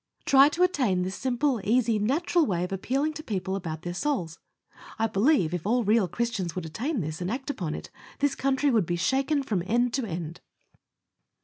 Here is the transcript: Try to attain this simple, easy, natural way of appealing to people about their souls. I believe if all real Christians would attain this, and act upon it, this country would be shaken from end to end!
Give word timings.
Try 0.25 0.49
to 0.49 0.63
attain 0.63 1.03
this 1.03 1.13
simple, 1.15 1.61
easy, 1.63 1.99
natural 1.99 2.47
way 2.47 2.63
of 2.63 2.71
appealing 2.71 3.13
to 3.13 3.23
people 3.23 3.55
about 3.55 3.83
their 3.83 3.93
souls. 3.93 4.39
I 4.97 5.05
believe 5.05 5.53
if 5.53 5.63
all 5.67 5.83
real 5.83 6.07
Christians 6.07 6.55
would 6.55 6.65
attain 6.65 7.01
this, 7.01 7.21
and 7.21 7.29
act 7.29 7.51
upon 7.51 7.75
it, 7.75 7.91
this 8.17 8.33
country 8.33 8.71
would 8.71 8.87
be 8.87 8.95
shaken 8.95 9.43
from 9.43 9.61
end 9.67 9.93
to 9.93 10.05
end! 10.07 10.41